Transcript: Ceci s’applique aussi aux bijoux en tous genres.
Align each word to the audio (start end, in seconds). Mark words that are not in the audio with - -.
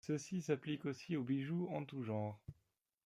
Ceci 0.03 0.41
s’applique 0.41 0.85
aussi 0.87 1.15
aux 1.15 1.23
bijoux 1.23 1.67
en 1.69 1.85
tous 1.85 2.01
genres. 2.01 2.41